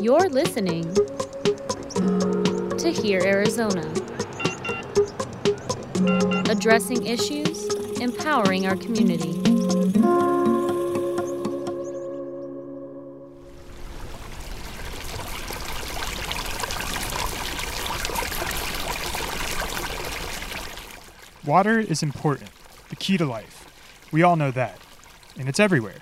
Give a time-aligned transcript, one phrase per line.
[0.00, 0.94] You're listening
[2.78, 3.82] to Hear Arizona,
[6.50, 7.66] addressing issues,
[8.00, 9.34] empowering our community.
[21.44, 22.48] Water is important,
[22.88, 23.66] the key to life.
[24.10, 24.78] We all know that,
[25.38, 25.98] and it's everywhere.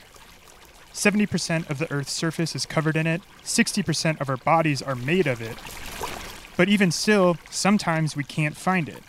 [0.98, 5.28] 70% of the Earth's surface is covered in it, 60% of our bodies are made
[5.28, 5.56] of it.
[6.56, 9.04] But even still, sometimes we can't find it.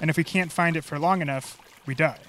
[0.00, 2.20] And if we can't find it for long enough, we die.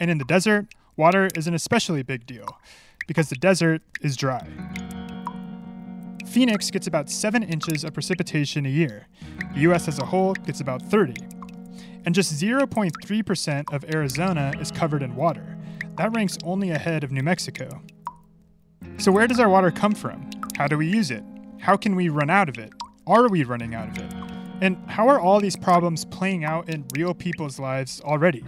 [0.00, 0.66] And in the desert,
[0.96, 2.58] water is an especially big deal
[3.06, 4.48] because the desert is dry.
[6.26, 9.06] Phoenix gets about 7 inches of precipitation a year.
[9.54, 11.35] The US as a whole gets about 30.
[12.06, 15.58] And just 0.3% of Arizona is covered in water.
[15.96, 17.82] That ranks only ahead of New Mexico.
[18.98, 20.30] So, where does our water come from?
[20.56, 21.24] How do we use it?
[21.58, 22.72] How can we run out of it?
[23.08, 24.12] Are we running out of it?
[24.60, 28.44] And how are all these problems playing out in real people's lives already?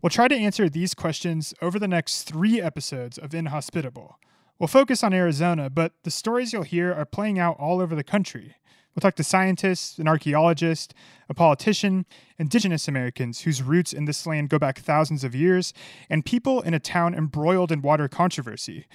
[0.00, 4.14] We'll try to answer these questions over the next three episodes of Inhospitable.
[4.60, 8.04] We'll focus on Arizona, but the stories you'll hear are playing out all over the
[8.04, 8.54] country.
[8.96, 10.94] We'll talk to scientists, an archaeologist,
[11.28, 12.06] a politician,
[12.38, 15.74] indigenous Americans whose roots in this land go back thousands of years,
[16.08, 18.86] and people in a town embroiled in water controversy.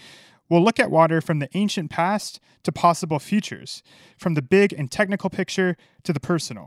[0.50, 3.84] We'll look at water from the ancient past to possible futures,
[4.18, 6.66] from the big and technical picture to the personal.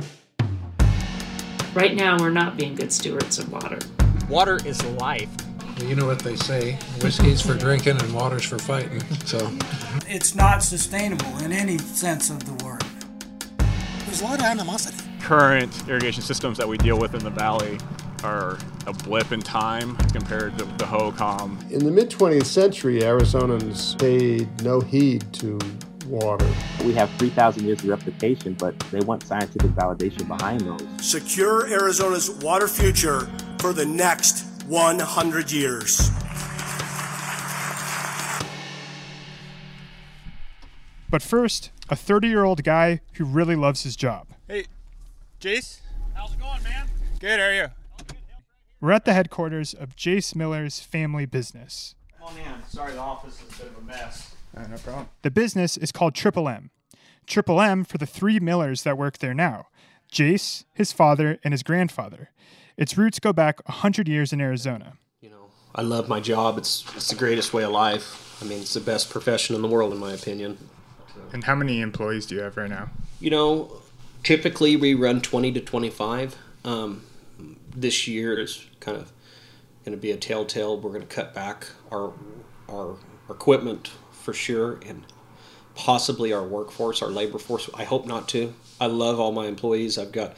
[1.74, 3.80] Right now, we're not being good stewards of water.
[4.28, 5.28] Water is life.
[5.80, 9.00] You know what they say whiskey's for drinking and water's for fighting.
[9.24, 9.50] So
[10.06, 12.83] it's not sustainable in any sense of the word.
[14.14, 15.02] There's a lot of animosity.
[15.22, 17.80] Current irrigation systems that we deal with in the valley
[18.22, 18.56] are
[18.86, 21.68] a blip in time compared to the Hohokam.
[21.72, 25.58] In the mid 20th century, Arizonans paid no heed to
[26.06, 26.48] water.
[26.84, 30.86] We have 3,000 years of replication, but they want scientific validation behind those.
[31.04, 33.28] Secure Arizona's water future
[33.58, 36.12] for the next 100 years.
[41.14, 44.26] But first, a 30 year old guy who really loves his job.
[44.48, 44.64] Hey,
[45.40, 45.78] Jace.
[46.12, 46.88] How's it going, man?
[47.20, 47.66] Good, how are you?
[48.80, 51.94] We're at the headquarters of Jace Miller's family business.
[52.18, 52.68] Come on in.
[52.68, 54.34] Sorry, the office is a bit of a mess.
[54.56, 55.08] Uh, no problem.
[55.22, 56.70] The business is called Triple M.
[57.28, 59.68] Triple M for the three Millers that work there now
[60.12, 62.30] Jace, his father, and his grandfather.
[62.76, 64.94] Its roots go back 100 years in Arizona.
[65.20, 65.46] You know,
[65.76, 66.58] I love my job.
[66.58, 68.36] It's, it's the greatest way of life.
[68.42, 70.58] I mean, it's the best profession in the world, in my opinion.
[71.34, 72.90] And how many employees do you have right now?
[73.18, 73.82] You know,
[74.22, 76.36] typically we run 20 to 25.
[76.64, 77.02] Um,
[77.74, 79.10] this year is kind of
[79.84, 80.80] going to be a telltale.
[80.80, 82.12] We're going to cut back our,
[82.70, 82.96] our,
[83.28, 85.02] equipment for sure and
[85.74, 87.68] possibly our workforce, our labor force.
[87.74, 88.54] I hope not to.
[88.80, 89.98] I love all my employees.
[89.98, 90.36] I've got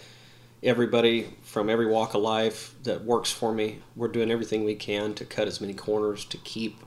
[0.63, 3.83] everybody from every walk of life that works for me.
[3.97, 6.81] We're doing everything we can to cut as many corners to keep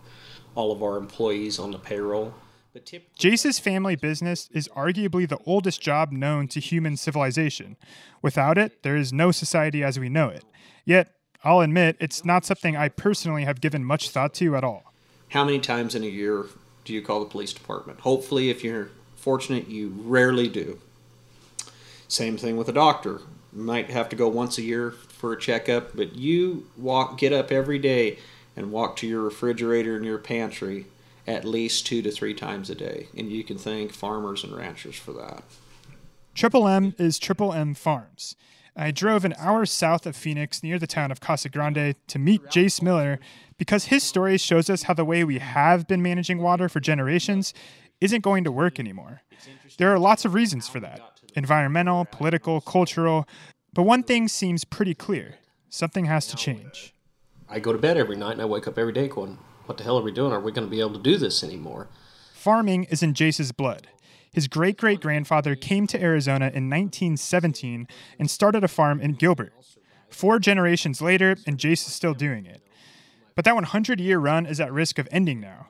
[0.55, 2.33] all of our employees on the payroll.
[2.71, 7.77] But Jace's family business is arguably the oldest job known to human civilization.
[8.21, 10.45] Without it, there is no society as we know it.
[10.85, 11.11] Yet,
[11.43, 14.93] I'll admit, it's not something I personally have given much thought to at all.
[15.29, 16.45] How many times in a year
[16.85, 18.01] do you call the police department?
[18.01, 20.79] Hopefully, if you're fortunate, you rarely do.
[22.07, 23.21] Same thing with a doctor.
[23.53, 27.33] You might have to go once a year for a checkup, but you walk, get
[27.33, 28.19] up every day
[28.55, 30.85] and walk to your refrigerator and your pantry
[31.27, 33.07] at least two to three times a day.
[33.15, 35.43] And you can thank farmers and ranchers for that.
[36.35, 38.35] Triple M is Triple M Farms.
[38.75, 42.45] I drove an hour south of Phoenix near the town of Casa Grande to meet
[42.45, 43.19] Jace Miller
[43.57, 47.53] because his story shows us how the way we have been managing water for generations
[47.99, 49.21] isn't going to work anymore.
[49.77, 51.01] There are lots of reasons for that
[51.35, 53.27] environmental, political, cultural.
[53.73, 55.35] But one thing seems pretty clear
[55.69, 56.93] something has to change.
[57.47, 59.37] I go to bed every night and I wake up every day going,
[59.69, 60.33] what the hell are we doing?
[60.33, 61.89] Are we going to be able to do this anymore?
[62.33, 63.87] Farming is in Jace's blood.
[64.33, 67.87] His great great grandfather came to Arizona in 1917
[68.17, 69.53] and started a farm in Gilbert.
[70.09, 72.63] Four generations later, and Jace is still doing it.
[73.35, 75.67] But that 100 year run is at risk of ending now.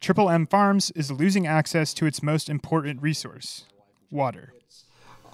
[0.00, 3.66] Triple M Farms is losing access to its most important resource
[4.10, 4.54] water.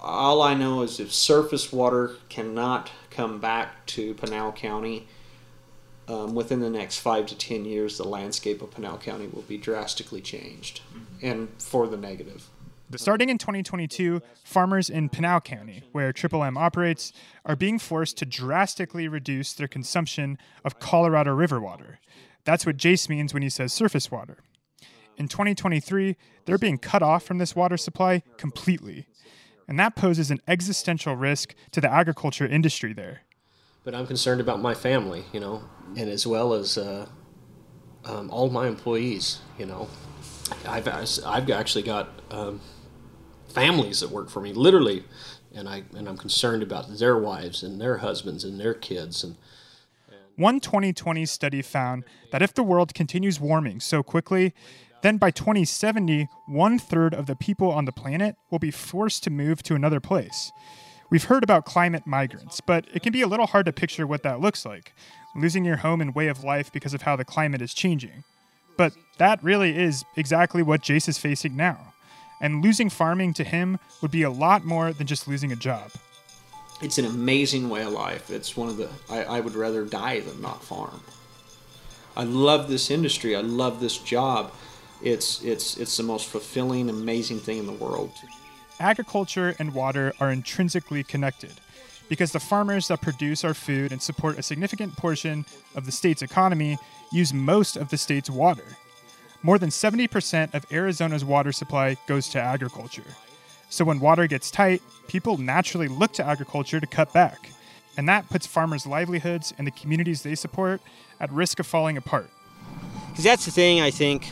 [0.01, 5.07] All I know is if surface water cannot come back to Pinal County,
[6.09, 9.57] um, within the next five to ten years, the landscape of Pinal County will be
[9.57, 11.25] drastically changed, mm-hmm.
[11.25, 12.49] and for the negative.
[12.95, 17.13] Starting in 2022, farmers in Pinal County, where Triple M operates,
[17.45, 21.99] are being forced to drastically reduce their consumption of Colorado River water.
[22.45, 24.37] That's what Jace means when he says surface water.
[25.17, 26.15] In 2023,
[26.45, 29.05] they're being cut off from this water supply completely.
[29.67, 33.21] And that poses an existential risk to the agriculture industry there.
[33.83, 35.63] But I'm concerned about my family, you know,
[35.97, 37.07] and as well as uh,
[38.05, 39.89] um, all my employees, you know.
[40.67, 42.59] I've, I've actually got um,
[43.49, 45.03] families that work for me, literally,
[45.53, 49.23] and I and I'm concerned about their wives and their husbands and their kids.
[49.23, 49.35] And,
[50.07, 54.53] and one 2020 study found that if the world continues warming so quickly,
[55.01, 59.29] then by 2070, one third of the people on the planet will be forced to
[59.29, 60.51] move to another place.
[61.09, 64.23] We've heard about climate migrants, but it can be a little hard to picture what
[64.23, 64.93] that looks like
[65.35, 68.23] losing your home and way of life because of how the climate is changing.
[68.77, 71.93] But that really is exactly what Jace is facing now
[72.41, 75.91] and losing farming to him would be a lot more than just losing a job.
[76.81, 78.29] It's an amazing way of life.
[78.29, 81.01] It's one of the, I, I would rather die than not farm.
[82.15, 83.35] I love this industry.
[83.35, 84.53] I love this job.
[85.01, 88.11] It's, it's, it's the most fulfilling, amazing thing in the world.
[88.79, 91.53] Agriculture and water are intrinsically connected
[92.07, 95.45] because the farmers that produce our food and support a significant portion
[95.75, 96.77] of the state's economy
[97.11, 98.77] use most of the state's water.
[99.43, 103.15] More than 70% of Arizona's water supply goes to agriculture.
[103.69, 107.51] So when water gets tight, people naturally look to agriculture to cut back.
[107.97, 110.81] And that puts farmers' livelihoods and the communities they support
[111.19, 112.29] at risk of falling apart.
[113.09, 114.31] Because that's the thing, I think,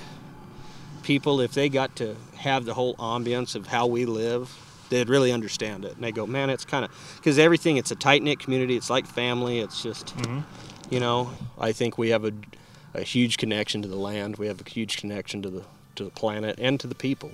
[1.07, 4.53] people, if they got to have the whole ambience of how we live,
[4.89, 5.95] they'd really understand it.
[5.95, 8.89] And they go, man, it's kind of, because everything, it's a tight knit community, it's
[8.89, 10.41] like family, it's just, mm-hmm.
[10.93, 12.33] you know, I think we have a
[12.93, 14.37] a huge connection to the land.
[14.37, 15.63] We have a huge connection to the
[15.95, 17.31] to the planet and to the people.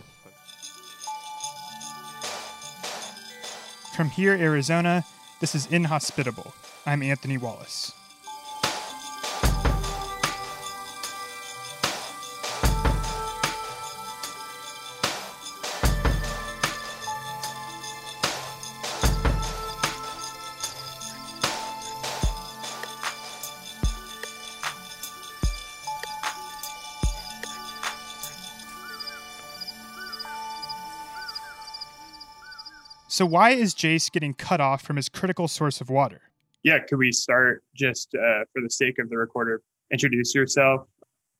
[3.95, 5.03] From here, Arizona,
[5.39, 6.53] this is Inhospitable.
[6.85, 7.93] I'm Anthony Wallace.
[33.13, 36.19] So, why is Jace getting cut off from his critical source of water?
[36.63, 39.61] Yeah, could we start just uh, for the sake of the recorder?
[39.91, 40.87] Introduce yourself.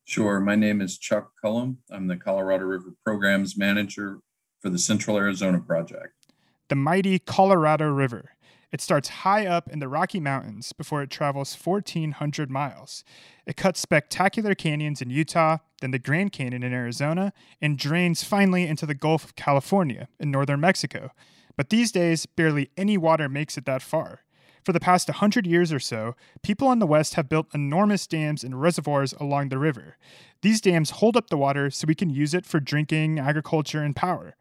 [0.04, 0.38] Sure.
[0.38, 1.78] My name is Chuck Cullom.
[1.90, 4.20] I'm the Colorado River Programs Manager
[4.60, 6.12] for the Central Arizona Project.
[6.68, 8.36] The mighty Colorado River.
[8.70, 13.02] It starts high up in the Rocky Mountains before it travels 1,400 miles.
[13.46, 18.64] It cuts spectacular canyons in Utah, then the Grand Canyon in Arizona, and drains finally
[18.64, 21.10] into the Gulf of California in northern Mexico.
[21.56, 24.20] But these days, barely any water makes it that far.
[24.64, 28.42] For the past 100 years or so, people on the West have built enormous dams
[28.42, 29.98] and reservoirs along the river.
[30.40, 33.94] These dams hold up the water so we can use it for drinking, agriculture, and
[33.94, 34.36] power.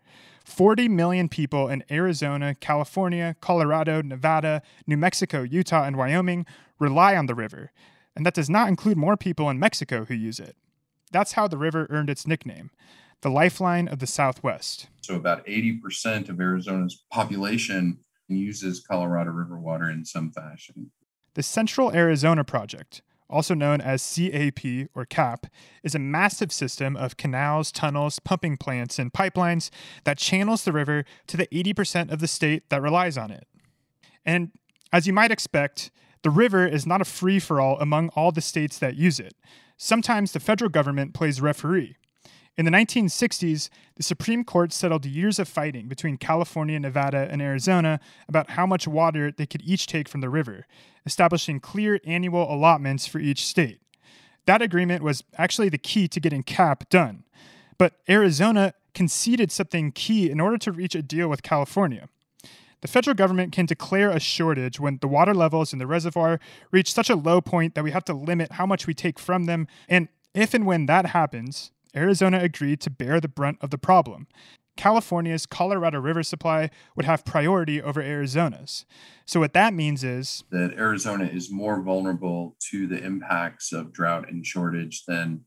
[0.45, 6.45] 40 million people in Arizona, California, Colorado, Nevada, New Mexico, Utah, and Wyoming
[6.79, 7.71] rely on the river.
[8.15, 10.55] And that does not include more people in Mexico who use it.
[11.11, 12.71] That's how the river earned its nickname
[13.23, 14.87] the lifeline of the Southwest.
[15.01, 17.97] So, about 80% of Arizona's population
[18.27, 20.91] uses Colorado River water in some fashion.
[21.33, 25.47] The Central Arizona Project, also known as CAP or CAP,
[25.83, 29.69] is a massive system of canals, tunnels, pumping plants, and pipelines
[30.03, 33.47] that channels the river to the 80% of the state that relies on it.
[34.25, 34.51] And
[34.91, 38.41] as you might expect, the river is not a free for all among all the
[38.41, 39.33] states that use it.
[39.77, 41.97] Sometimes the federal government plays referee.
[42.55, 47.99] In the 1960s, the Supreme Court settled years of fighting between California, Nevada, and Arizona
[48.27, 50.67] about how much water they could each take from the river,
[51.03, 53.79] establishing clear annual allotments for each state.
[54.45, 57.23] That agreement was actually the key to getting CAP done.
[57.79, 62.07] But Arizona conceded something key in order to reach a deal with California.
[62.81, 66.93] The federal government can declare a shortage when the water levels in the reservoir reach
[66.93, 69.67] such a low point that we have to limit how much we take from them.
[69.89, 74.27] And if and when that happens, Arizona agreed to bear the brunt of the problem.
[74.75, 78.85] California's Colorado River supply would have priority over Arizona's.
[79.25, 84.29] So, what that means is that Arizona is more vulnerable to the impacts of drought
[84.29, 85.41] and shortage than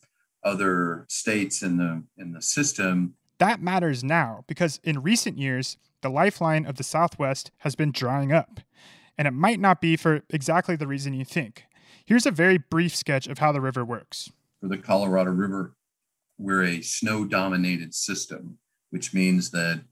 [0.45, 3.15] other states in the, in the system.
[3.39, 8.33] That matters now because in recent years, the lifeline of the Southwest has been drying
[8.33, 8.61] up.
[9.19, 11.65] And it might not be for exactly the reason you think.
[12.05, 14.31] Here's a very brief sketch of how the river works.
[14.61, 15.75] For the Colorado River
[16.39, 18.59] we're a snow dominated system.
[18.91, 19.83] which means that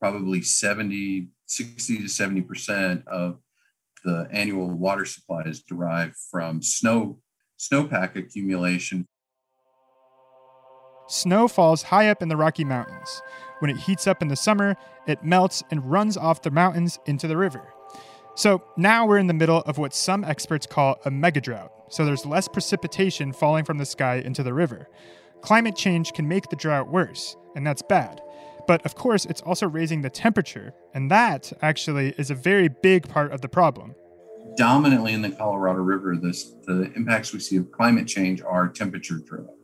[0.00, 3.38] probably 70, 60 to 70% of
[4.04, 7.18] the annual water supply is derived from snow
[7.58, 9.06] snowpack accumulation.
[11.08, 13.20] Snow falls high up in the Rocky Mountains.
[13.58, 17.26] When it heats up in the summer, it melts and runs off the mountains into
[17.26, 17.74] the river.
[18.36, 21.70] So now we're in the middle of what some experts call a megadrought.
[21.90, 24.88] So there's less precipitation falling from the sky into the river.
[25.42, 28.20] Climate change can make the drought worse, and that's bad.
[28.66, 33.08] But of course, it's also raising the temperature, and that actually is a very big
[33.08, 33.94] part of the problem.
[34.56, 39.18] Dominantly in the Colorado River, this, the impacts we see of climate change are temperature
[39.18, 39.54] driven.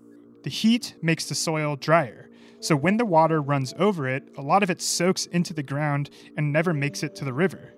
[0.45, 2.30] The heat makes the soil drier.
[2.61, 6.11] So when the water runs over it, a lot of it soaks into the ground
[6.37, 7.75] and never makes it to the river.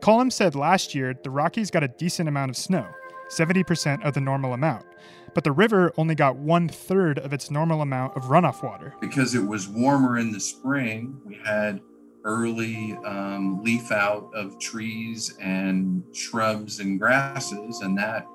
[0.00, 2.86] Cullom said last year the Rockies got a decent amount of snow,
[3.30, 4.86] 70% of the normal amount.
[5.34, 8.94] But the river only got one third of its normal amount of runoff water.
[9.00, 11.80] Because it was warmer in the spring, we had
[12.24, 18.26] early um, leaf out of trees and shrubs and grasses, and that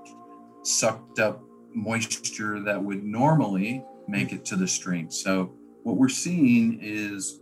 [0.63, 5.11] sucked up moisture that would normally make it to the stream.
[5.11, 7.39] So, what we're seeing is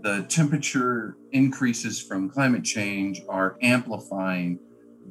[0.00, 4.58] the temperature increases from climate change are amplifying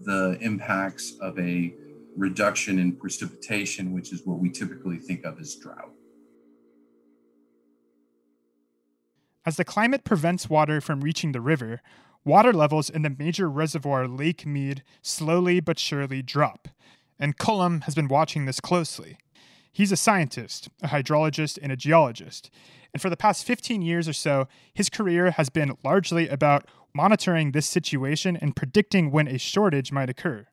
[0.04, 1.76] the impacts of a
[2.16, 5.92] reduction in precipitation, which is what we typically think of as drought.
[9.46, 11.82] As the climate prevents water from reaching the river,
[12.24, 16.68] water levels in the major reservoir Lake Mead slowly but surely drop.
[17.20, 19.18] And Cullom has been watching this closely.
[19.72, 22.50] He's a scientist, a hydrologist, and a geologist.
[22.94, 27.52] And for the past 15 years or so, his career has been largely about monitoring
[27.52, 30.48] this situation and predicting when a shortage might occur.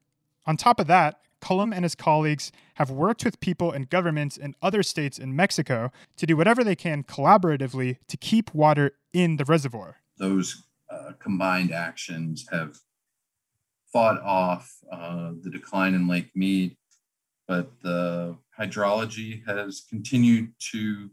[0.46, 4.54] On top of that, Cullom and his colleagues have worked with people and governments in
[4.62, 9.44] other states in Mexico to do whatever they can collaboratively to keep water in the
[9.44, 9.96] reservoir.
[10.18, 12.78] Those uh, combined actions have
[13.92, 16.76] fought off uh, the decline in Lake Mead,
[17.46, 21.10] but the hydrology has continued to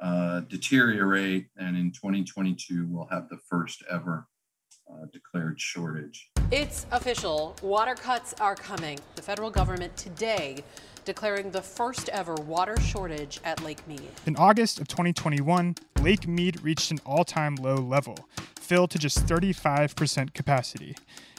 [0.00, 4.26] uh, deteriorate, and in 2022, we'll have the first ever
[4.90, 6.30] uh, declared shortage.
[6.52, 7.56] It's official.
[7.60, 9.00] Water cuts are coming.
[9.16, 10.62] The federal government today
[11.04, 14.08] declaring the first ever water shortage at Lake Mead.
[14.26, 19.26] In August of 2021, Lake Mead reached an all time low level, filled to just
[19.26, 20.96] 35% capacity.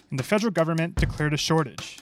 [0.10, 2.00] And the federal government declared a shortage.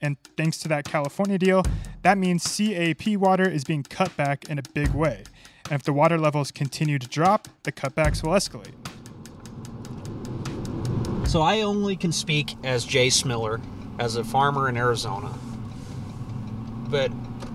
[0.00, 1.64] And thanks to that California deal,
[2.02, 5.24] that means CAP water is being cut back in a big way.
[5.64, 8.74] And if the water levels continue to drop, the cutbacks will escalate.
[11.34, 13.60] So I only can speak as Jace Miller,
[13.98, 15.34] as a farmer in Arizona.
[16.88, 17.10] But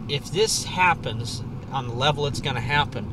[0.09, 3.09] if this happens on the level it's going to happen,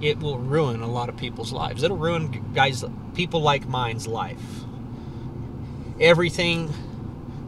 [0.00, 1.82] it will ruin a lot of people's lives.
[1.82, 2.82] It'll ruin guys,
[3.14, 4.40] people like mine's life.
[6.00, 6.72] Everything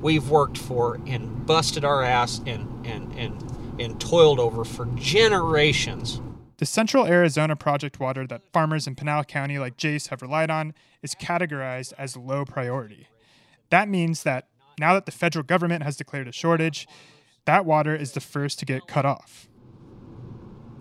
[0.02, 6.20] we've worked for and busted our ass and and and and toiled over for generations
[6.58, 10.74] the Central Arizona Project water that farmers in Pinal County like Jace have relied on
[11.02, 13.06] is categorized as low priority.
[13.70, 14.48] That means that
[14.78, 16.88] now that the federal government has declared a shortage,
[17.44, 19.48] that water is the first to get cut off.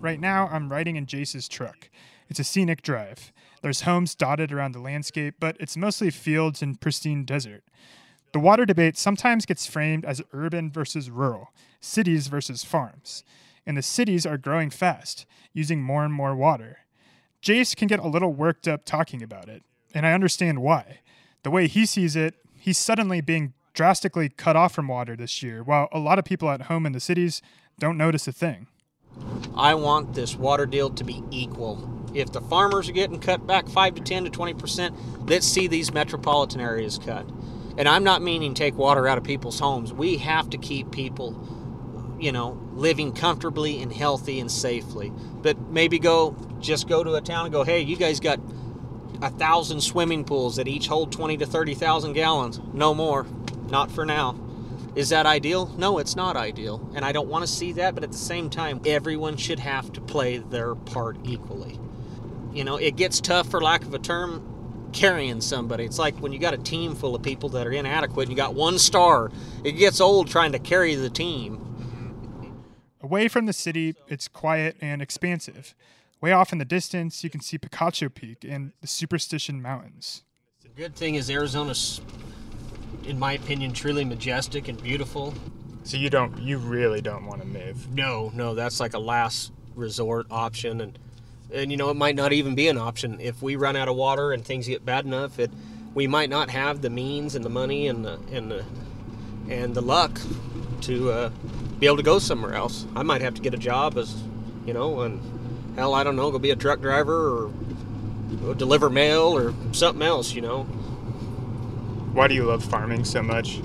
[0.00, 1.88] Right now, I'm riding in Jace's truck.
[2.28, 3.32] It's a scenic drive.
[3.62, 7.62] There's homes dotted around the landscape, but it's mostly fields and pristine desert.
[8.32, 11.48] The water debate sometimes gets framed as urban versus rural,
[11.80, 13.22] cities versus farms
[13.68, 16.78] and the cities are growing fast, using more and more water.
[17.42, 21.00] Jace can get a little worked up talking about it, and I understand why.
[21.42, 25.62] The way he sees it, he's suddenly being drastically cut off from water this year,
[25.62, 27.42] while a lot of people at home in the cities
[27.78, 28.68] don't notice a thing.
[29.54, 32.10] I want this water deal to be equal.
[32.14, 35.92] If the farmers are getting cut back 5 to 10 to 20%, let's see these
[35.92, 37.28] metropolitan areas cut.
[37.76, 39.92] And I'm not meaning take water out of people's homes.
[39.92, 41.57] We have to keep people
[42.18, 45.12] you know, living comfortably and healthy and safely.
[45.42, 48.40] But maybe go, just go to a town and go, hey, you guys got
[49.22, 52.60] a thousand swimming pools that each hold 20 to 30,000 gallons.
[52.72, 53.26] No more.
[53.70, 54.38] Not for now.
[54.94, 55.66] Is that ideal?
[55.76, 56.90] No, it's not ideal.
[56.94, 59.92] And I don't want to see that, but at the same time, everyone should have
[59.92, 61.78] to play their part equally.
[62.52, 65.84] You know, it gets tough, for lack of a term, carrying somebody.
[65.84, 68.36] It's like when you got a team full of people that are inadequate and you
[68.36, 69.30] got one star,
[69.62, 71.67] it gets old trying to carry the team.
[73.08, 75.74] Away from the city, it's quiet and expansive.
[76.20, 80.24] Way off in the distance, you can see Picacho Peak and the Superstition Mountains.
[80.60, 82.02] The good thing is Arizona's,
[83.06, 85.32] in my opinion, truly majestic and beautiful.
[85.84, 87.90] So you don't, you really don't want to move?
[87.94, 90.98] No, no, that's like a last resort option, and
[91.50, 93.96] and you know it might not even be an option if we run out of
[93.96, 95.38] water and things get bad enough.
[95.38, 95.50] It
[95.94, 98.66] we might not have the means and the money and the and the
[99.48, 100.20] and the luck
[100.82, 101.30] to uh,
[101.78, 102.86] be able to go somewhere else.
[102.96, 104.22] I might have to get a job as
[104.66, 105.20] you know, and
[105.76, 110.34] hell, I don't know, go be a truck driver or deliver mail or something else.
[110.34, 110.64] You know.
[112.12, 113.60] Why do you love farming so much?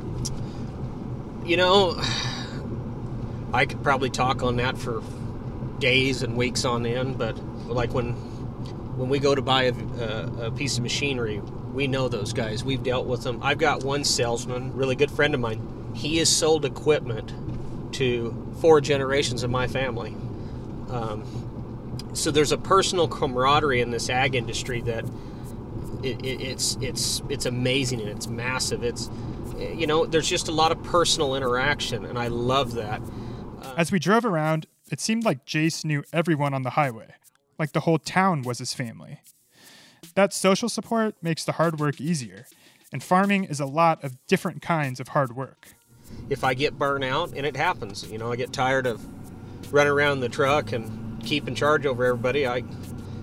[1.45, 1.95] You know,
[3.53, 5.01] I could probably talk on that for
[5.79, 8.13] days and weeks on end, but like when
[8.95, 11.41] when we go to buy a, a, a, piece of machinery,
[11.73, 12.63] we know those guys.
[12.63, 13.39] We've dealt with them.
[13.41, 15.91] I've got one salesman, really good friend of mine.
[15.95, 17.33] He has sold equipment
[17.93, 20.15] to four generations of my family.
[20.89, 21.23] Um,
[22.13, 25.05] so there's a personal camaraderie in this ag industry that
[26.03, 28.83] it, it, it's it's it's amazing and it's massive.
[28.83, 29.09] It's
[29.57, 33.01] you know there's just a lot of personal interaction, and I love that.
[33.61, 37.13] Uh, As we drove around, it seemed like Jace knew everyone on the highway,
[37.57, 39.21] like the whole town was his family.
[40.15, 42.45] That social support makes the hard work easier,
[42.91, 45.69] and farming is a lot of different kinds of hard work.
[46.29, 49.05] If I get burnt out, and it happens, you know, I get tired of
[49.71, 52.63] running around the truck and keeping charge over everybody, I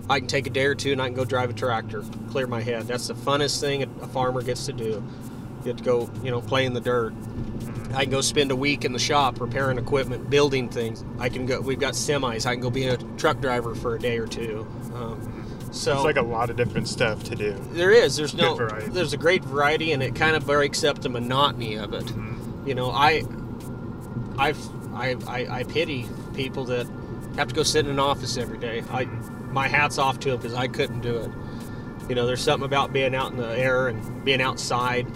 [0.08, 2.46] I can take a day or two and I can go drive a tractor, clear
[2.46, 2.88] my head.
[2.88, 4.84] That's the funnest thing a farmer gets to do.
[4.84, 7.14] You get to go, you know, play in the dirt.
[7.94, 11.04] I can go spend a week in the shop repairing equipment, building things.
[11.18, 11.60] I can go.
[11.60, 12.46] We've got semis.
[12.46, 14.66] I can go be a truck driver for a day or two.
[14.94, 17.52] Um, so it's like a lot of different stuff to do.
[17.72, 18.16] There is.
[18.16, 18.56] There's no.
[18.88, 22.04] There's a great variety, and it kind of breaks up the monotony of it.
[22.04, 22.39] Mm-hmm.
[22.64, 23.24] You know, I,
[24.38, 24.58] I've,
[24.94, 26.86] I, I, I pity people that
[27.36, 28.82] have to go sit in an office every day.
[28.90, 29.04] I,
[29.52, 31.30] my hat's off to them because I couldn't do it.
[32.08, 35.06] You know, there's something about being out in the air and being outside.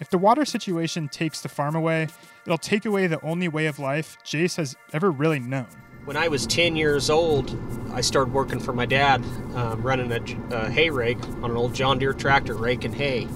[0.00, 2.08] If the water situation takes the farm away,
[2.44, 5.66] it'll take away the only way of life Jace has ever really known.
[6.04, 7.56] When I was 10 years old,
[7.92, 9.22] I started working for my dad,
[9.54, 13.28] um, running a uh, hay rake on an old John Deere tractor, raking hay.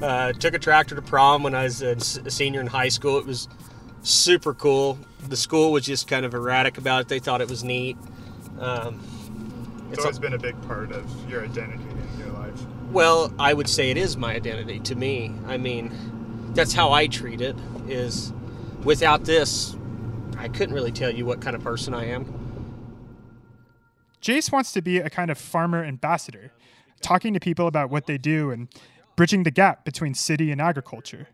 [0.00, 3.18] Uh, took a tractor to prom when I was a senior in high school.
[3.18, 3.48] It was
[4.02, 4.98] super cool.
[5.28, 7.08] The school was just kind of erratic about it.
[7.08, 7.96] They thought it was neat.
[8.60, 9.00] Um,
[9.90, 12.60] it's, it's always a, been a big part of your identity in your life.
[12.92, 15.34] Well, I would say it is my identity to me.
[15.46, 15.92] I mean,
[16.54, 17.56] that's how I treat it.
[17.88, 18.32] Is
[18.84, 19.76] without this,
[20.36, 22.34] I couldn't really tell you what kind of person I am.
[24.22, 26.52] Jace wants to be a kind of farmer ambassador,
[27.00, 28.68] talking to people about what they do and
[29.18, 31.26] bridging the gap between city and agriculture.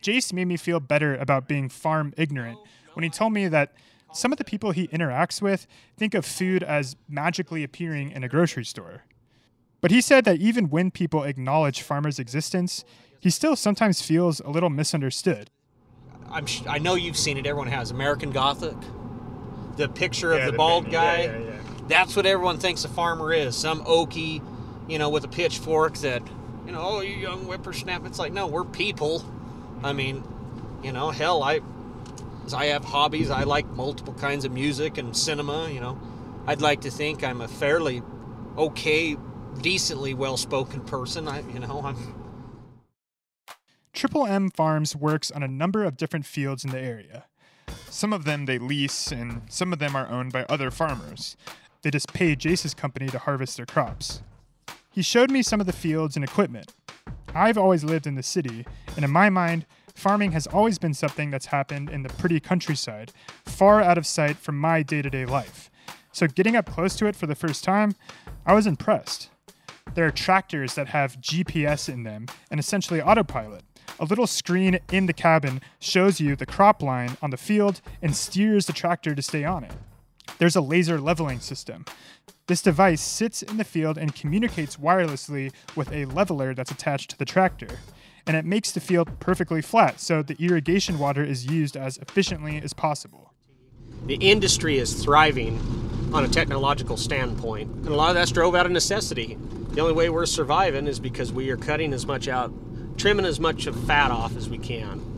[0.00, 2.56] Jace made me feel better about being farm ignorant
[2.94, 3.72] when he told me that
[4.12, 8.28] some of the people he interacts with think of food as magically appearing in a
[8.28, 9.02] grocery store.
[9.80, 12.84] But he said that even when people acknowledge farmers' existence,
[13.18, 15.50] he still sometimes feels a little misunderstood.
[16.30, 17.44] I'm sh- I know you've seen it.
[17.44, 18.76] Everyone has American Gothic,
[19.76, 21.22] the picture of the, the, bald guy.
[21.24, 21.60] Yeah, yeah, yeah.
[21.88, 23.56] That's what everyone thinks a farmer is.
[23.56, 24.40] Some Okie,
[24.88, 26.22] you know, with a pitchfork that,
[26.66, 28.06] you know, oh, you young whippersnapper.
[28.06, 29.24] It's like, no, we're people.
[29.82, 30.24] I mean,
[30.82, 31.60] you know, hell, I
[32.54, 33.30] I have hobbies.
[33.30, 35.68] I like multiple kinds of music and cinema.
[35.70, 36.00] You know,
[36.46, 38.02] I'd like to think I'm a fairly
[38.56, 39.16] okay,
[39.60, 41.28] decently well-spoken person.
[41.28, 42.22] I, you know, I'm.
[43.92, 47.24] Triple M Farms works on a number of different fields in the area.
[47.88, 51.36] Some of them they lease, and some of them are owned by other farmers.
[51.82, 54.22] They just pay Jace's company to harvest their crops.
[54.96, 56.72] He showed me some of the fields and equipment.
[57.34, 58.64] I've always lived in the city,
[58.96, 63.12] and in my mind, farming has always been something that's happened in the pretty countryside,
[63.44, 65.70] far out of sight from my day to day life.
[66.12, 67.94] So, getting up close to it for the first time,
[68.46, 69.28] I was impressed.
[69.92, 73.64] There are tractors that have GPS in them and essentially autopilot.
[74.00, 78.16] A little screen in the cabin shows you the crop line on the field and
[78.16, 79.74] steers the tractor to stay on it.
[80.38, 81.84] There's a laser leveling system.
[82.46, 87.18] This device sits in the field and communicates wirelessly with a leveler that's attached to
[87.18, 87.78] the tractor
[88.26, 92.60] and it makes the field perfectly flat, so the irrigation water is used as efficiently
[92.60, 93.32] as possible.
[94.06, 95.58] The industry is thriving
[96.12, 99.38] on a technological standpoint, and a lot of that's drove out of necessity.
[99.70, 102.52] The only way we're surviving is because we are cutting as much out,
[102.98, 105.15] trimming as much of fat off as we can.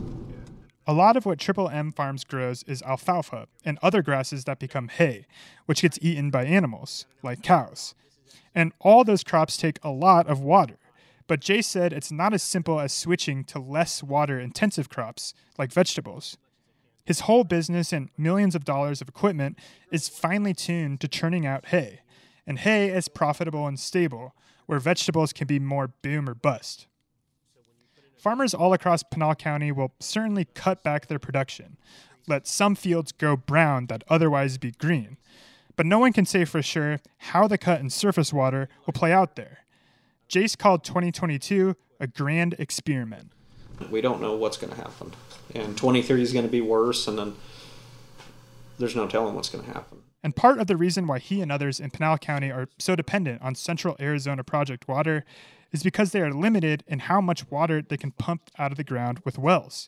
[0.89, 4.87] A lot of what Triple M Farms grows is alfalfa and other grasses that become
[4.87, 5.27] hay,
[5.67, 7.93] which gets eaten by animals, like cows.
[8.55, 10.79] And all those crops take a lot of water.
[11.27, 15.71] But Jace said it's not as simple as switching to less water intensive crops like
[15.71, 16.39] vegetables.
[17.05, 19.59] His whole business and millions of dollars of equipment
[19.91, 21.99] is finely tuned to churning out hay,
[22.47, 24.33] and hay is profitable and stable,
[24.65, 26.87] where vegetables can be more boom or bust.
[28.19, 31.77] Farmers all across Pinal County will certainly cut back their production,
[32.27, 35.15] let some fields go brown that otherwise be green,
[35.77, 39.13] but no one can say for sure how the cut in surface water will play
[39.13, 39.59] out there.
[40.27, 43.31] Jace called 2022 a grand experiment.
[43.89, 45.13] We don't know what's going to happen.
[45.55, 47.35] And 2030 is going to be worse, and then
[48.77, 49.99] there's no telling what's going to happen.
[50.23, 53.41] And part of the reason why he and others in Pinal County are so dependent
[53.41, 55.23] on Central Arizona Project water
[55.71, 58.83] is because they are limited in how much water they can pump out of the
[58.83, 59.87] ground with wells.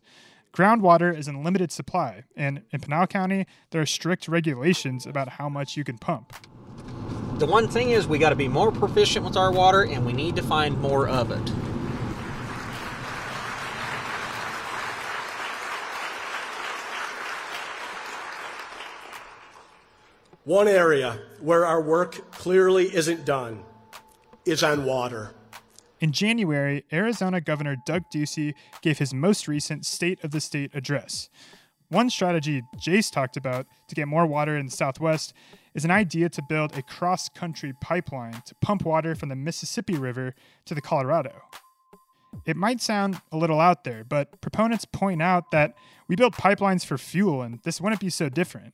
[0.53, 5.47] Groundwater is in limited supply, and in Pinal County, there are strict regulations about how
[5.47, 6.33] much you can pump.
[7.39, 10.13] The one thing is, we got to be more proficient with our water, and we
[10.13, 11.70] need to find more of it.
[20.43, 23.63] One area where our work clearly isn't done
[24.43, 25.35] is on water.
[25.99, 31.29] In January, Arizona Governor Doug Ducey gave his most recent State of the State address.
[31.89, 35.31] One strategy Jace talked about to get more water in the Southwest
[35.75, 39.93] is an idea to build a cross country pipeline to pump water from the Mississippi
[39.93, 40.33] River
[40.65, 41.43] to the Colorado.
[42.47, 45.75] It might sound a little out there, but proponents point out that
[46.07, 48.73] we build pipelines for fuel and this wouldn't be so different.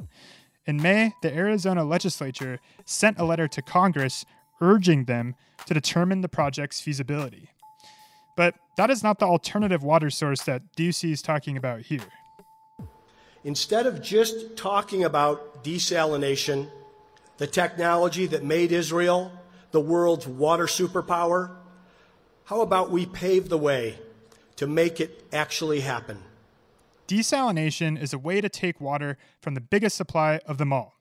[0.67, 4.25] In May, the Arizona legislature sent a letter to Congress
[4.60, 7.49] urging them to determine the project's feasibility.
[8.36, 12.01] But that is not the alternative water source that Ducey is talking about here.
[13.45, 16.69] Instead of just talking about desalination,
[17.38, 19.32] the technology that made Israel
[19.71, 21.51] the world's water superpower,
[22.45, 23.99] how about we pave the way
[24.56, 26.23] to make it actually happen?
[27.08, 30.96] Desalination is a way to take water from the biggest supply of them all,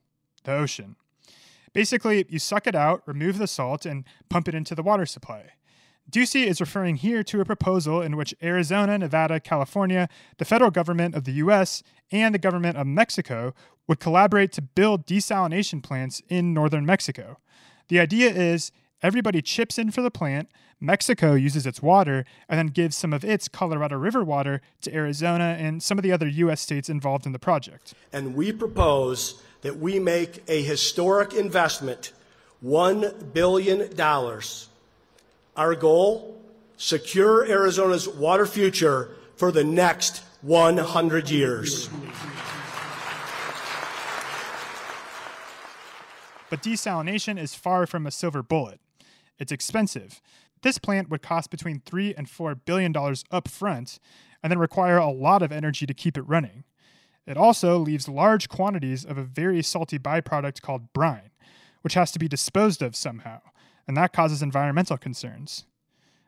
[0.45, 0.97] the ocean.
[1.73, 5.51] Basically, you suck it out, remove the salt, and pump it into the water supply.
[6.11, 11.16] Ducey is referring here to a proposal in which Arizona, Nevada, California, the federal government
[11.16, 13.53] of the US, and the government of Mexico
[13.88, 17.38] would collaborate to build desalination plants in northern Mexico.
[17.88, 18.71] The idea is
[19.02, 20.48] everybody chips in for the plant,
[20.80, 25.56] Mexico uses its water, and then gives some of its Colorado River water to Arizona
[25.59, 27.94] and some of the other US states involved in the project.
[28.12, 32.12] And we propose that we make a historic investment
[32.64, 34.00] $1 billion
[35.56, 36.40] our goal
[36.76, 41.88] secure Arizona's water future for the next 100 years.
[46.48, 48.80] But desalination is far from a silver bullet.
[49.38, 50.20] It's expensive.
[50.62, 53.99] This plant would cost between 3 and 4 billion dollars up front
[54.42, 56.64] and then require a lot of energy to keep it running.
[57.27, 61.31] It also leaves large quantities of a very salty byproduct called brine,
[61.83, 63.40] which has to be disposed of somehow
[63.87, 65.64] and that causes environmental concerns.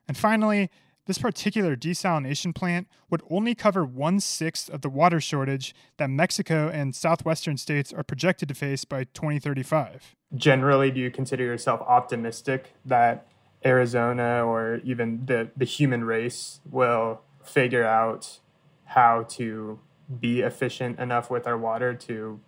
[0.06, 0.70] And finally,
[1.08, 6.68] this particular desalination plant would only cover one sixth of the water shortage that Mexico
[6.68, 10.14] and southwestern states are projected to face by 2035.
[10.36, 13.26] Generally, do you consider yourself optimistic that
[13.64, 18.40] Arizona or even the, the human race will figure out
[18.84, 19.80] how to
[20.20, 22.38] be efficient enough with our water to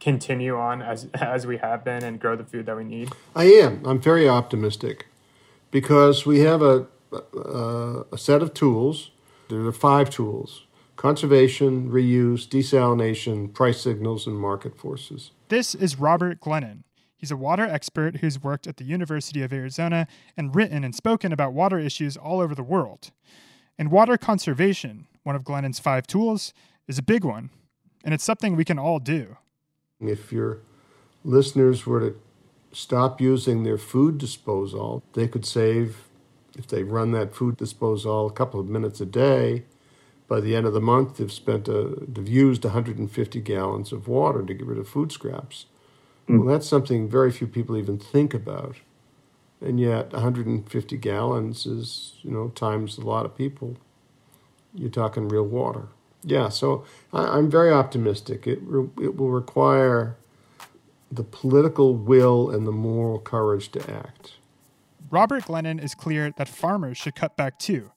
[0.00, 3.12] continue on as as we have been and grow the food that we need?
[3.36, 3.84] I am.
[3.84, 5.06] I'm very optimistic
[5.70, 9.10] because we have a a, a set of tools.
[9.48, 10.66] There are five tools:
[10.96, 15.30] conservation, reuse, desalination, price signals, and market forces.
[15.48, 16.84] This is Robert Glennon.
[17.16, 21.32] He's a water expert who's worked at the University of Arizona and written and spoken
[21.32, 23.10] about water issues all over the world.
[23.76, 26.52] And water conservation, one of Glennon's five tools,
[26.86, 27.50] is a big one,
[28.04, 29.36] and it's something we can all do.
[30.00, 30.60] If your
[31.24, 32.20] listeners were to
[32.72, 36.07] stop using their food disposal, they could save,
[36.58, 39.64] if they run that food disposal a couple of minutes a day,
[40.28, 44.42] by the end of the month, they've spent a, they've used 150 gallons of water
[44.42, 45.66] to get rid of food scraps.
[46.28, 46.44] Mm.
[46.44, 48.76] Well, that's something very few people even think about,
[49.60, 53.76] and yet 150 gallons is you know times a lot of people.
[54.74, 55.88] You're talking real water.
[56.22, 58.46] Yeah, so I, am very optimistic.
[58.46, 60.16] It re, it will require
[61.10, 64.34] the political will and the moral courage to act.
[65.10, 67.92] Robert Glennon is clear that farmers should cut back too,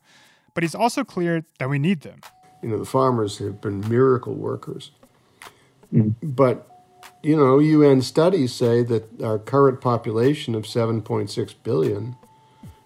[0.53, 2.21] but he's also clear that we need them.
[2.61, 4.91] You know, the farmers have been miracle workers.
[5.93, 6.15] Mm.
[6.21, 6.67] But,
[7.23, 12.15] you know, UN studies say that our current population of 7.6 billion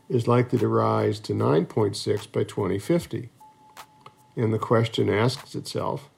[0.09, 3.29] is likely to rise to 9.6 by 2050.
[4.35, 6.09] And the question asks itself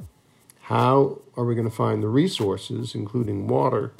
[0.61, 3.93] how are we going to find the resources, including water,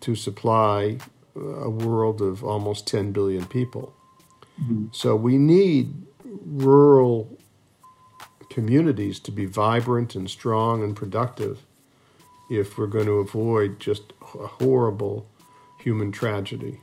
[0.00, 0.98] to supply
[1.38, 3.94] a world of almost 10 billion people?
[4.60, 4.86] Mm-hmm.
[4.92, 7.38] So we need rural
[8.50, 11.62] communities to be vibrant and strong and productive
[12.50, 15.28] if we're going to avoid just a horrible
[15.78, 16.80] human tragedy.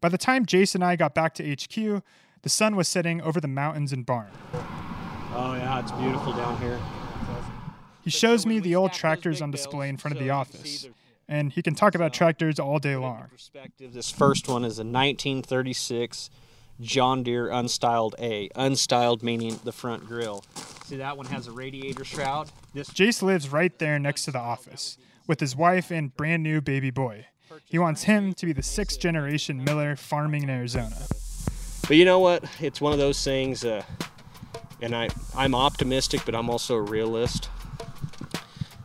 [0.00, 2.02] By the time Jace and I got back to HQ,
[2.42, 4.32] the sun was setting over the mountains and barn.
[5.34, 6.78] Oh yeah, it's beautiful down here.
[8.02, 10.88] He shows me the old tractors on display in front of the office,
[11.28, 13.30] and he can talk about tractors all day long.
[13.78, 16.30] This first one is a 1936
[16.80, 18.48] John Deere Unstyled A.
[18.50, 20.44] Unstyled meaning the front grill.
[20.84, 22.50] See that one has a radiator shroud.
[22.74, 26.60] This Jace lives right there next to the office with his wife and brand new
[26.60, 27.26] baby boy.
[27.66, 30.96] He wants him to be the sixth generation Miller farming in Arizona.
[31.86, 32.44] But you know what?
[32.60, 33.82] It's one of those things, uh,
[34.82, 37.48] and I, I'm optimistic, but I'm also a realist.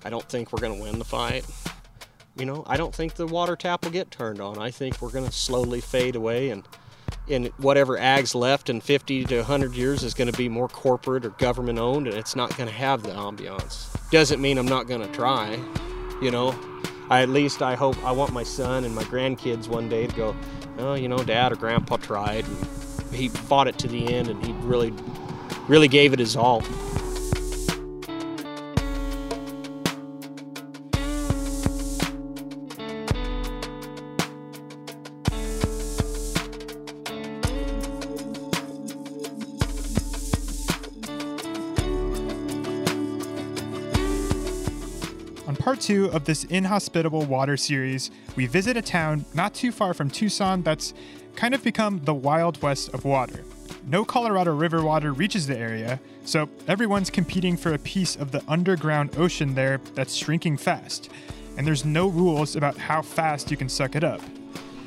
[0.05, 1.45] I don't think we're going to win the fight.
[2.37, 4.59] You know, I don't think the water tap will get turned on.
[4.59, 6.63] I think we're going to slowly fade away, and
[7.27, 11.25] in whatever ag's left in 50 to 100 years is going to be more corporate
[11.25, 13.87] or government owned, and it's not going to have the ambiance.
[14.11, 15.59] Doesn't mean I'm not going to try.
[16.21, 16.57] You know,
[17.09, 20.15] I at least I hope I want my son and my grandkids one day to
[20.15, 20.35] go,
[20.77, 22.45] oh, you know, dad or grandpa tried.
[22.45, 24.93] And he fought it to the end, and he really,
[25.67, 26.63] really gave it his all.
[45.47, 49.93] On part two of this inhospitable water series, we visit a town not too far
[49.93, 50.93] from Tucson that's
[51.35, 53.43] kind of become the Wild West of water.
[53.89, 58.43] No Colorado River water reaches the area, so everyone's competing for a piece of the
[58.45, 61.09] underground ocean there that's shrinking fast.
[61.57, 64.19] And there's no rules about how fast you can suck it up.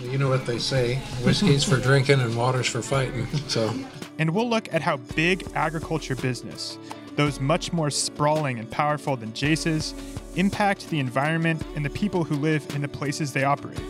[0.00, 3.26] You know what they say whiskey's for drinking and water's for fighting.
[3.48, 3.72] So,
[4.18, 6.76] And we'll look at how big agriculture business,
[7.16, 9.94] those much more sprawling and powerful than Jace's,
[10.36, 13.80] impact the environment and the people who live in the places they operate.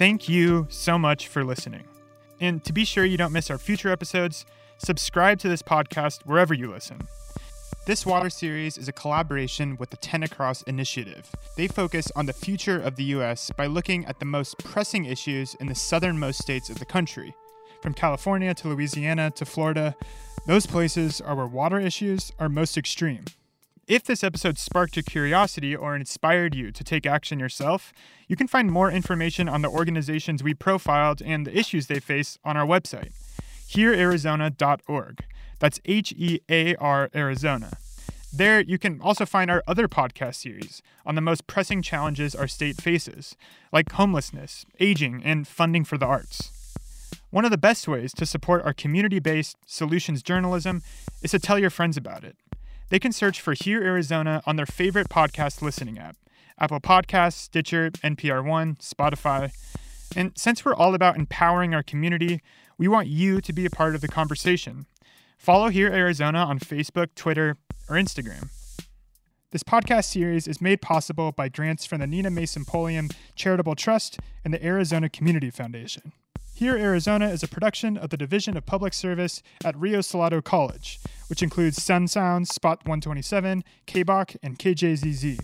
[0.00, 1.84] Thank you so much for listening.
[2.40, 4.46] And to be sure you don't miss our future episodes,
[4.78, 7.06] subscribe to this podcast wherever you listen.
[7.84, 11.30] This water series is a collaboration with the 10 Across Initiative.
[11.54, 13.50] They focus on the future of the U.S.
[13.54, 17.34] by looking at the most pressing issues in the southernmost states of the country.
[17.82, 19.94] From California to Louisiana to Florida,
[20.46, 23.26] those places are where water issues are most extreme.
[23.90, 27.92] If this episode sparked your curiosity or inspired you to take action yourself,
[28.28, 32.38] you can find more information on the organizations we profiled and the issues they face
[32.44, 33.10] on our website,
[33.68, 35.24] heararizona.org.
[35.58, 37.72] That's H E A R Arizona.
[38.32, 42.46] There, you can also find our other podcast series on the most pressing challenges our
[42.46, 43.34] state faces,
[43.72, 46.52] like homelessness, aging, and funding for the arts.
[47.30, 50.84] One of the best ways to support our community based solutions journalism
[51.22, 52.36] is to tell your friends about it.
[52.90, 56.16] They can search for Hear Arizona on their favorite podcast listening app
[56.58, 59.52] Apple Podcasts, Stitcher, NPR One, Spotify.
[60.16, 62.42] And since we're all about empowering our community,
[62.76, 64.86] we want you to be a part of the conversation.
[65.38, 67.56] Follow Hear Arizona on Facebook, Twitter,
[67.88, 68.50] or Instagram.
[69.52, 74.18] This podcast series is made possible by grants from the Nina Mason Pulliam Charitable Trust
[74.44, 76.12] and the Arizona Community Foundation.
[76.60, 81.00] Here, Arizona is a production of the Division of Public Service at Rio Salado College,
[81.28, 85.38] which includes Sun Sounds, Spot 127, KBAQ, and KJZZ.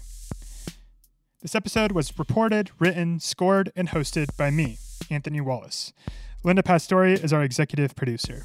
[1.40, 4.76] This episode was reported, written, scored, and hosted by me,
[5.09, 5.94] Anthony Wallace.
[6.44, 8.42] Linda Pastore is our executive producer.